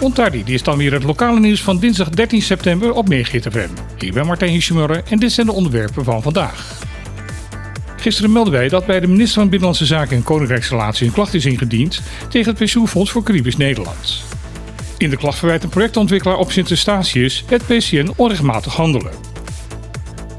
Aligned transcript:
Ontardi, 0.00 0.44
die 0.44 0.54
is 0.54 0.62
dan 0.62 0.78
weer 0.78 0.92
het 0.92 1.02
lokale 1.02 1.40
nieuws 1.40 1.62
van 1.62 1.78
dinsdag 1.78 2.10
13 2.10 2.42
september 2.42 2.92
op 2.92 3.06
FM. 3.14 3.68
Ik 3.98 4.12
ben 4.12 4.26
Martijn 4.26 4.50
Hiesjemuller 4.50 5.02
en 5.10 5.18
dit 5.18 5.32
zijn 5.32 5.46
de 5.46 5.52
onderwerpen 5.52 6.04
van 6.04 6.22
vandaag. 6.22 6.78
Gisteren 7.96 8.32
meldden 8.32 8.52
wij 8.52 8.68
dat 8.68 8.86
bij 8.86 9.00
de 9.00 9.06
minister 9.06 9.34
van 9.34 9.48
Binnenlandse 9.48 9.86
Zaken 9.86 10.16
en 10.16 10.22
Koninkrijksrelaties 10.22 11.06
een 11.06 11.12
klacht 11.12 11.34
is 11.34 11.46
ingediend 11.46 12.02
tegen 12.28 12.48
het 12.48 12.58
pensioenfonds 12.58 13.10
voor 13.10 13.22
Caribisch 13.22 13.56
Nederland. 13.56 14.22
In 14.98 15.10
de 15.10 15.16
klacht 15.16 15.38
verwijt 15.38 15.62
een 15.62 15.68
projectontwikkelaar 15.68 16.36
op 16.36 16.52
Sint-Eustatius 16.52 17.44
het 17.46 17.66
PCN 17.66 18.12
onrechtmatig 18.16 18.74
handelen. 18.74 19.12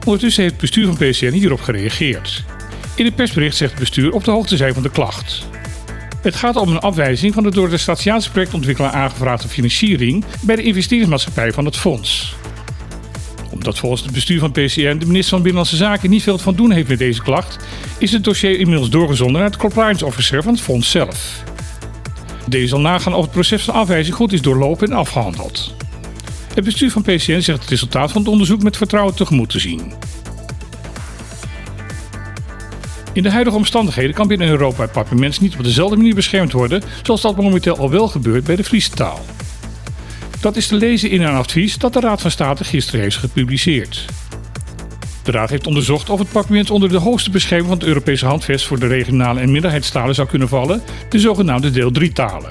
Ondertussen 0.06 0.42
heeft 0.42 0.54
het 0.54 0.62
bestuur 0.62 0.86
van 0.86 0.96
PCN 0.96 1.32
hierop 1.32 1.62
gereageerd. 1.62 2.44
In 2.96 3.06
het 3.06 3.16
persbericht 3.16 3.56
zegt 3.56 3.72
het 3.72 3.80
bestuur 3.80 4.12
op 4.12 4.24
de 4.24 4.32
hoogte 4.32 4.58
zijn 4.58 4.74
van 4.74 4.84
de 4.84 4.92
klacht. 4.92 5.46
Het 6.22 6.36
gaat 6.36 6.56
om 6.56 6.70
een 6.70 6.80
afwijzing 6.80 7.34
van 7.34 7.44
de 7.44 7.52
door 7.52 7.70
de 7.70 7.78
Statiaanse 7.78 8.32
projectontwikkelaar 8.32 8.92
aangevraagde 8.92 9.48
financiering 9.48 10.26
bij 10.42 10.56
de 10.56 10.64
investeringsmaatschappij 10.64 11.52
van 11.52 11.66
het 11.66 11.78
fonds. 11.78 12.36
Omdat 13.52 13.80
volgens 13.80 14.02
het 14.02 14.12
bestuur 14.12 14.40
van 14.40 14.52
PCN 14.52 14.98
de 14.98 15.06
minister 15.06 15.30
van 15.30 15.42
Binnenlandse 15.42 15.76
Zaken 15.76 16.10
niet 16.10 16.24
veel 16.24 16.38
van 16.38 16.56
doen 16.56 16.72
heeft 16.72 16.88
met 16.88 16.98
deze 16.98 17.22
klacht, 17.22 17.66
is 17.98 18.12
het 18.12 18.24
dossier 18.24 18.60
inmiddels 18.60 18.90
doorgezonden 18.90 19.42
naar 19.42 19.52
de 19.52 19.58
compliance 19.58 20.06
officer 20.06 20.44
van 20.44 20.54
het 20.54 20.62
fonds 20.62 20.92
zelf. 20.92 21.44
Deze 22.48 22.68
zal 22.68 22.80
nagaan 22.80 23.14
of 23.14 23.22
het 23.22 23.32
proces 23.32 23.64
van 23.64 23.74
afwijzing 23.74 24.16
goed 24.16 24.34
is 24.34 24.42
doorlopen 24.42 24.88
en 24.88 24.98
afgehandeld. 24.98 25.76
Het 26.54 26.64
bestuur 26.64 26.92
van 26.92 27.02
PCN 27.02 27.40
zegt 27.40 27.60
het 27.60 27.70
resultaat 27.70 28.12
van 28.12 28.22
het 28.22 28.32
onderzoek 28.32 28.64
met 28.64 28.78
vertrouwen 28.78 29.16
tegemoet 29.16 29.50
te 29.50 29.60
zien. 29.60 29.94
In 33.14 33.24
de 33.24 33.32
huidige 33.32 33.56
omstandigheden 33.56 34.16
kan 34.16 34.28
binnen 34.28 34.48
Europa 34.48 34.82
het 34.82 34.92
papiermens 34.92 35.40
niet 35.40 35.56
op 35.56 35.64
dezelfde 35.64 35.96
manier 35.96 36.16
beschermd 36.16 36.52
worden 36.52 36.84
zoals 37.04 37.22
dat 37.22 37.38
momenteel 37.38 37.78
al 37.78 37.90
wel 37.90 38.08
gebeurt 38.08 38.44
bij 38.44 38.56
de 38.56 38.64
Friese 38.64 38.90
taal. 38.90 39.26
Dat 40.40 40.56
is 40.56 40.68
te 40.68 40.76
lezen 40.76 41.10
in 41.10 41.22
een 41.22 41.36
advies 41.36 41.78
dat 41.78 41.94
de 41.94 42.00
Raad 42.00 42.22
van 42.22 42.32
State 42.32 42.64
gisteren 42.64 43.02
heeft 43.02 43.18
gepubliceerd. 43.18 44.06
De 45.24 45.32
Raad 45.32 45.50
heeft 45.50 45.68
onderzocht 45.68 46.10
of 46.10 46.20
het 46.20 46.32
papiermens 46.32 46.72
onder 46.72 46.90
de 46.90 46.98
hoogste 46.98 47.30
bescherming 47.30 47.70
van 47.70 47.78
het 47.78 47.88
Europese 47.88 48.26
handvest 48.26 48.66
voor 48.66 48.80
de 48.80 48.88
regionale 48.88 49.40
en 49.40 49.52
minderheidstalen 49.52 50.16
zou 50.16 50.28
kunnen 50.28 50.48
vallen, 50.48 50.82
de 51.10 51.20
zogenaamde 51.20 51.72
deel 51.72 51.92
3 51.92 52.12
talen. 52.12 52.50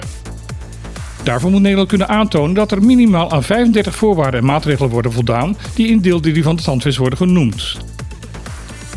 Daarvoor 1.23 1.51
moet 1.51 1.61
Nederland 1.61 1.89
kunnen 1.89 2.09
aantonen 2.09 2.53
dat 2.53 2.71
er 2.71 2.83
minimaal 2.83 3.31
aan 3.31 3.43
35 3.43 3.95
voorwaarden 3.95 4.39
en 4.39 4.45
maatregelen 4.45 4.89
worden 4.89 5.11
voldaan 5.11 5.57
die 5.75 5.87
in 5.87 6.01
deel 6.01 6.19
3 6.19 6.43
van 6.43 6.55
het 6.55 6.65
handvest 6.65 6.97
worden 6.97 7.17
genoemd. 7.17 7.77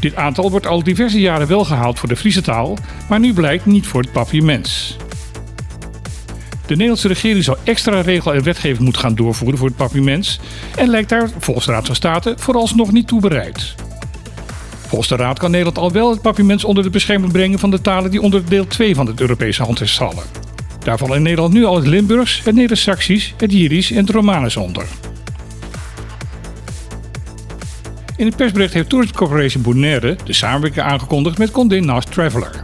Dit 0.04 0.16
aantal 0.16 0.50
wordt 0.50 0.66
al 0.66 0.82
diverse 0.82 1.20
jaren 1.20 1.46
wel 1.46 1.64
gehaald 1.64 1.98
voor 1.98 2.08
de 2.08 2.16
Friese 2.16 2.42
taal, 2.42 2.78
maar 3.08 3.20
nu 3.20 3.32
blijkt 3.32 3.66
niet 3.66 3.86
voor 3.86 4.00
het 4.00 4.12
papiermens. 4.12 4.96
De 6.66 6.72
Nederlandse 6.72 7.08
regering 7.08 7.44
zou 7.44 7.56
extra 7.64 8.00
regel 8.00 8.34
en 8.34 8.42
wetgeving 8.42 8.78
moeten 8.78 9.02
gaan 9.02 9.14
doorvoeren 9.14 9.58
voor 9.58 9.68
het 9.68 9.76
papiermens 9.76 10.40
en 10.76 10.88
lijkt 10.88 11.08
daar 11.08 11.30
volgens 11.38 11.66
de 11.66 11.72
Raad 11.72 11.86
van 11.86 11.94
State 11.94 12.34
vooralsnog 12.36 12.92
niet 12.92 13.06
toe 13.06 13.20
bereid. 13.20 13.74
Volgens 14.86 15.08
de 15.08 15.16
Raad 15.16 15.38
kan 15.38 15.50
Nederland 15.50 15.78
al 15.78 15.92
wel 15.92 16.10
het 16.10 16.22
papiermens 16.22 16.64
onder 16.64 16.82
de 16.82 16.90
bescherming 16.90 17.32
brengen 17.32 17.58
van 17.58 17.70
de 17.70 17.80
talen 17.80 18.10
die 18.10 18.22
onder 18.22 18.48
deel 18.48 18.66
2 18.66 18.94
van 18.94 19.06
het 19.06 19.20
Europese 19.20 19.62
handvest 19.62 19.96
vallen. 19.96 20.24
Daar 20.78 20.98
vallen 20.98 21.16
in 21.16 21.22
Nederland 21.22 21.52
nu 21.52 21.64
al 21.64 21.76
het 21.76 21.86
Limburgs, 21.86 22.40
het 22.44 22.54
Neder-Saxisch, 22.54 23.34
het 23.36 23.52
Jirisch 23.52 23.90
en 23.90 23.96
het 23.96 24.10
Romanus 24.10 24.56
onder. 24.56 24.86
In 28.16 28.26
het 28.26 28.36
persbericht 28.36 28.72
heeft 28.72 28.88
Tourist 28.88 29.14
Corporation 29.14 29.62
Bonaire 29.62 30.16
de 30.24 30.32
samenwerking 30.32 30.86
aangekondigd 30.86 31.38
met 31.38 31.50
Condé 31.50 31.80
Nast 31.80 32.12
Traveler. 32.12 32.62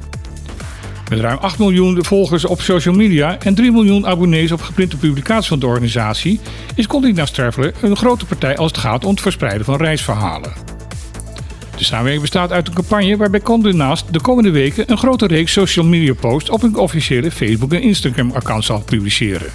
Met 1.08 1.20
ruim 1.20 1.38
8 1.38 1.58
miljoen 1.58 2.04
volgers 2.04 2.44
op 2.44 2.60
social 2.60 2.94
media 2.94 3.38
en 3.38 3.54
3 3.54 3.72
miljoen 3.72 4.06
abonnees 4.06 4.52
op 4.52 4.62
geprinte 4.62 4.96
publicaties 4.96 5.48
van 5.48 5.58
de 5.58 5.66
organisatie 5.66 6.40
is 6.74 6.86
Condé 6.86 7.12
Nast 7.12 7.34
Traveler 7.34 7.74
een 7.80 7.96
grote 7.96 8.26
partij 8.26 8.56
als 8.56 8.70
het 8.70 8.80
gaat 8.80 9.04
om 9.04 9.10
het 9.10 9.20
verspreiden 9.20 9.64
van 9.64 9.76
reisverhalen. 9.76 10.52
De 11.76 11.84
samenwerking 11.84 12.22
bestaat 12.22 12.52
uit 12.52 12.68
een 12.68 12.74
campagne 12.74 13.16
waarbij 13.16 13.40
Condé 13.40 14.04
de 14.10 14.20
komende 14.20 14.50
weken 14.50 14.90
een 14.90 14.98
grote 14.98 15.26
reeks 15.26 15.52
social 15.52 15.84
media 15.84 16.14
posts 16.14 16.50
op 16.50 16.60
hun 16.60 16.76
officiële 16.76 17.30
Facebook 17.30 17.72
en 17.72 17.82
Instagram 17.82 18.30
account 18.30 18.64
zal 18.64 18.82
publiceren. 18.82 19.50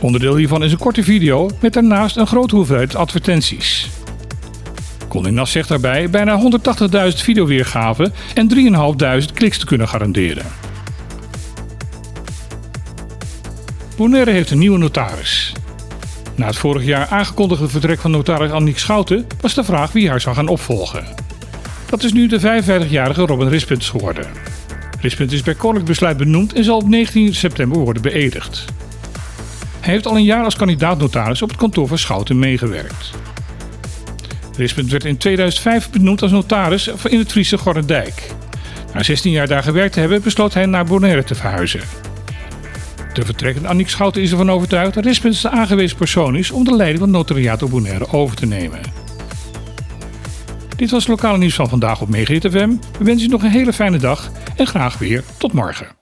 Onderdeel 0.00 0.36
hiervan 0.36 0.64
is 0.64 0.72
een 0.72 0.78
korte 0.78 1.02
video 1.02 1.50
met 1.60 1.72
daarnaast 1.72 2.16
een 2.16 2.26
grote 2.26 2.56
hoeveelheid 2.56 2.94
advertenties. 2.94 3.99
Nast 5.14 5.52
zegt 5.52 5.68
daarbij 5.68 6.10
bijna 6.10 6.40
180.000 7.12 7.16
videoweergaven 7.16 8.12
en 8.34 8.48
3.500 9.28 9.32
kliks 9.34 9.58
te 9.58 9.66
kunnen 9.66 9.88
garanderen. 9.88 10.44
Bonaire 13.96 14.30
heeft 14.30 14.50
een 14.50 14.58
nieuwe 14.58 14.78
notaris. 14.78 15.52
Na 16.34 16.46
het 16.46 16.56
vorig 16.56 16.84
jaar 16.84 17.06
aangekondigde 17.06 17.68
vertrek 17.68 18.00
van 18.00 18.10
notaris 18.10 18.50
Annick 18.50 18.78
Schouten 18.78 19.26
was 19.40 19.54
de 19.54 19.64
vraag 19.64 19.92
wie 19.92 20.08
haar 20.08 20.20
zou 20.20 20.36
gaan 20.36 20.48
opvolgen. 20.48 21.04
Dat 21.86 22.02
is 22.02 22.12
nu 22.12 22.26
de 22.26 22.40
55-jarige 22.40 23.26
Robin 23.26 23.48
Rispens 23.48 23.88
geworden. 23.88 24.26
Rispens 25.00 25.32
is 25.32 25.42
bij 25.42 25.54
koninklijk 25.54 25.88
besluit 25.88 26.16
benoemd 26.16 26.52
en 26.52 26.64
zal 26.64 26.76
op 26.76 26.88
19 26.88 27.34
september 27.34 27.78
worden 27.78 28.02
beëdigd. 28.02 28.64
Hij 29.80 29.92
heeft 29.92 30.06
al 30.06 30.16
een 30.16 30.24
jaar 30.24 30.44
als 30.44 30.56
kandidaat-notaris 30.56 31.42
op 31.42 31.48
het 31.48 31.58
kantoor 31.58 31.88
van 31.88 31.98
Schouten 31.98 32.38
meegewerkt. 32.38 33.10
Rispens 34.56 34.90
werd 34.90 35.04
in 35.04 35.16
2005 35.16 35.90
benoemd 35.90 36.22
als 36.22 36.30
notaris 36.30 36.90
in 37.08 37.18
het 37.18 37.30
Friese 37.30 37.58
Gorredijk. 37.58 38.30
Na 38.94 39.02
16 39.02 39.32
jaar 39.32 39.48
daar 39.48 39.62
gewerkt 39.62 39.92
te 39.92 40.00
hebben, 40.00 40.22
besloot 40.22 40.54
hij 40.54 40.66
naar 40.66 40.84
Bonaire 40.84 41.24
te 41.24 41.34
verhuizen. 41.34 41.80
De 43.12 43.24
vertrekkende 43.24 43.68
Annick 43.68 43.88
Schouten 43.88 44.22
is 44.22 44.30
ervan 44.30 44.50
overtuigd 44.50 44.94
dat 44.94 45.04
Rispens 45.04 45.40
de 45.40 45.50
aangewezen 45.50 45.96
persoon 45.96 46.36
is 46.36 46.50
om 46.50 46.64
de 46.64 46.76
leiding 46.76 46.98
van 46.98 47.14
op 47.62 47.70
Bonaire 47.70 48.12
over 48.12 48.36
te 48.36 48.46
nemen. 48.46 48.80
Dit 50.76 50.90
was 50.90 51.00
het 51.00 51.08
lokale 51.08 51.38
nieuws 51.38 51.54
van 51.54 51.68
vandaag 51.68 52.00
op 52.00 52.08
Megahit 52.08 52.46
FM. 52.50 52.70
We 52.98 53.04
wensen 53.04 53.28
u 53.28 53.30
nog 53.30 53.42
een 53.42 53.50
hele 53.50 53.72
fijne 53.72 53.98
dag 53.98 54.30
en 54.56 54.66
graag 54.66 54.98
weer 54.98 55.24
tot 55.38 55.52
morgen. 55.52 55.99